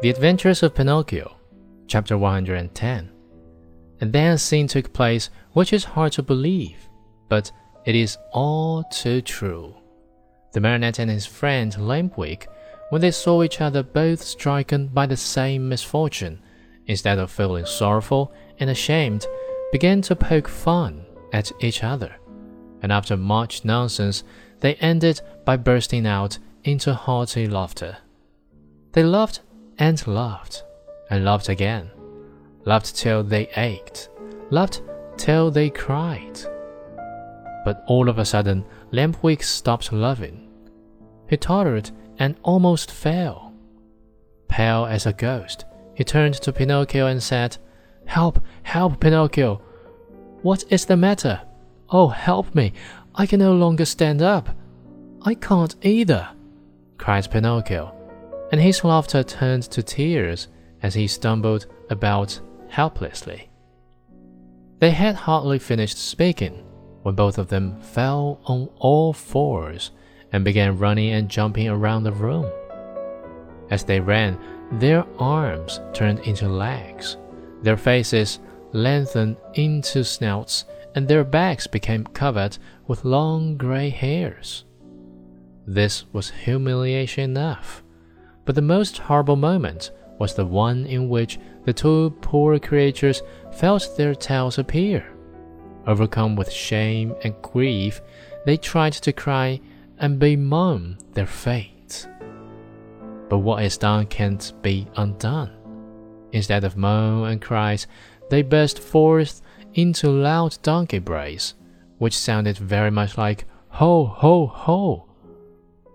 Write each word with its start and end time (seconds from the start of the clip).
The 0.00 0.10
Adventures 0.10 0.62
of 0.62 0.76
Pinocchio, 0.76 1.34
chapter 1.88 2.16
110. 2.16 3.10
And 4.00 4.12
then 4.12 4.34
a 4.34 4.38
scene 4.38 4.68
took 4.68 4.92
place 4.92 5.28
which 5.54 5.72
is 5.72 5.82
hard 5.82 6.12
to 6.12 6.22
believe, 6.22 6.88
but 7.28 7.50
it 7.84 7.96
is 7.96 8.16
all 8.32 8.84
too 8.92 9.20
true. 9.22 9.74
The 10.52 10.60
marionette 10.60 11.00
and 11.00 11.10
his 11.10 11.26
friend 11.26 11.72
Lampwick, 11.72 12.46
when 12.90 13.00
they 13.00 13.10
saw 13.10 13.42
each 13.42 13.60
other 13.60 13.82
both 13.82 14.22
stricken 14.22 14.86
by 14.86 15.06
the 15.06 15.16
same 15.16 15.68
misfortune, 15.68 16.44
instead 16.86 17.18
of 17.18 17.32
feeling 17.32 17.66
sorrowful 17.66 18.32
and 18.60 18.70
ashamed, 18.70 19.26
began 19.72 20.00
to 20.02 20.14
poke 20.14 20.46
fun 20.46 21.04
at 21.32 21.50
each 21.58 21.82
other. 21.82 22.14
And 22.82 22.92
after 22.92 23.16
much 23.16 23.64
nonsense, 23.64 24.22
they 24.60 24.76
ended 24.76 25.22
by 25.44 25.56
bursting 25.56 26.06
out 26.06 26.38
into 26.62 26.94
hearty 26.94 27.48
laughter. 27.48 27.96
They 28.92 29.02
laughed 29.02 29.40
and 29.78 30.04
laughed, 30.06 30.64
and 31.10 31.24
laughed 31.24 31.48
again, 31.48 31.90
laughed 32.64 32.96
till 32.96 33.22
they 33.22 33.48
ached, 33.56 34.08
laughed 34.50 34.82
till 35.16 35.50
they 35.50 35.70
cried. 35.70 36.38
But 37.64 37.84
all 37.86 38.08
of 38.08 38.18
a 38.18 38.24
sudden, 38.24 38.64
Lampwick 38.92 39.42
stopped 39.42 39.92
laughing. 39.92 40.48
He 41.28 41.36
tottered 41.36 41.90
and 42.18 42.36
almost 42.42 42.90
fell. 42.90 43.52
Pale 44.48 44.86
as 44.86 45.06
a 45.06 45.12
ghost, 45.12 45.64
he 45.94 46.04
turned 46.04 46.34
to 46.34 46.52
Pinocchio 46.52 47.06
and 47.06 47.22
said, 47.22 47.56
Help, 48.06 48.40
help, 48.62 49.00
Pinocchio! 49.00 49.60
What 50.42 50.64
is 50.70 50.86
the 50.86 50.96
matter? 50.96 51.40
Oh, 51.90 52.08
help 52.08 52.54
me! 52.54 52.72
I 53.14 53.26
can 53.26 53.40
no 53.40 53.52
longer 53.52 53.84
stand 53.84 54.22
up. 54.22 54.48
I 55.22 55.34
can't 55.34 55.74
either, 55.82 56.28
cried 56.96 57.30
Pinocchio 57.30 57.97
and 58.50 58.60
his 58.60 58.84
laughter 58.84 59.22
turned 59.22 59.64
to 59.64 59.82
tears 59.82 60.48
as 60.82 60.94
he 60.94 61.06
stumbled 61.06 61.66
about 61.90 62.40
helplessly. 62.68 63.50
They 64.78 64.90
had 64.90 65.14
hardly 65.14 65.58
finished 65.58 65.98
speaking 65.98 66.64
when 67.02 67.14
both 67.14 67.38
of 67.38 67.48
them 67.48 67.80
fell 67.80 68.40
on 68.44 68.68
all 68.78 69.12
fours 69.12 69.90
and 70.32 70.44
began 70.44 70.78
running 70.78 71.12
and 71.12 71.28
jumping 71.28 71.68
around 71.68 72.04
the 72.04 72.12
room. 72.12 72.50
As 73.70 73.84
they 73.84 74.00
ran, 74.00 74.38
their 74.72 75.04
arms 75.18 75.80
turned 75.92 76.20
into 76.20 76.48
legs, 76.48 77.16
their 77.62 77.76
faces 77.76 78.38
lengthened 78.72 79.36
into 79.54 80.04
snouts, 80.04 80.64
and 80.94 81.08
their 81.08 81.24
backs 81.24 81.66
became 81.66 82.04
covered 82.04 82.58
with 82.86 83.04
long 83.04 83.56
gray 83.56 83.88
hairs. 83.88 84.64
This 85.66 86.04
was 86.12 86.30
humiliation 86.30 87.24
enough 87.24 87.82
but 88.48 88.54
the 88.54 88.62
most 88.62 88.96
horrible 88.96 89.36
moment 89.36 89.90
was 90.18 90.32
the 90.32 90.46
one 90.46 90.86
in 90.86 91.10
which 91.10 91.38
the 91.66 91.72
two 91.74 92.08
poor 92.22 92.58
creatures 92.58 93.22
felt 93.52 93.94
their 93.94 94.14
tails 94.14 94.56
appear. 94.56 95.06
Overcome 95.86 96.34
with 96.34 96.50
shame 96.50 97.14
and 97.24 97.34
grief, 97.42 98.00
they 98.46 98.56
tried 98.56 98.94
to 98.94 99.12
cry 99.12 99.60
and 99.98 100.18
bemoan 100.18 100.96
their 101.12 101.26
fate. 101.26 102.08
But 103.28 103.40
what 103.40 103.62
is 103.62 103.76
done 103.76 104.06
can't 104.06 104.50
be 104.62 104.88
undone. 104.96 105.52
Instead 106.32 106.64
of 106.64 106.74
moan 106.74 107.28
and 107.28 107.42
cries, 107.42 107.86
they 108.30 108.40
burst 108.40 108.78
forth 108.78 109.42
into 109.74 110.08
loud 110.08 110.56
donkey 110.62 111.00
brays, 111.00 111.52
which 111.98 112.16
sounded 112.16 112.56
very 112.56 112.90
much 112.90 113.18
like 113.18 113.44
ho, 113.68 114.06
ho, 114.06 114.46
ho. 114.46 115.04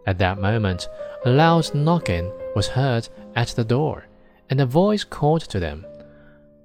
At 0.05 0.19
that 0.19 0.39
moment, 0.39 0.87
a 1.25 1.31
loud 1.31 1.73
knocking 1.73 2.31
was 2.55 2.69
heard 2.69 3.09
at 3.35 3.49
the 3.49 3.63
door, 3.63 4.05
and 4.49 4.59
a 4.61 4.65
voice 4.65 5.03
called 5.03 5.41
to 5.41 5.59
them, 5.59 5.85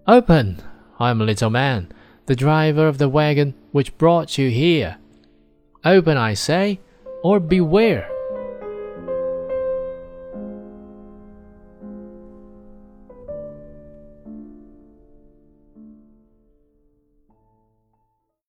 Open! 0.06 0.62
I 0.98 1.10
am 1.10 1.20
a 1.20 1.24
little 1.24 1.50
man, 1.50 1.92
the 2.26 2.36
driver 2.36 2.88
of 2.88 2.98
the 2.98 3.08
wagon 3.08 3.54
which 3.72 3.96
brought 3.98 4.38
you 4.38 4.50
here. 4.50 4.98
Open, 5.84 6.16
I 6.16 6.34
say, 6.34 6.80
or 7.22 7.40
beware! 7.40 8.10